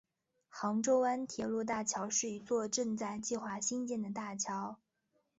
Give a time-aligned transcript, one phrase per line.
[0.49, 4.79] 杭州湾铁路大桥是一座正在计划兴建的大桥。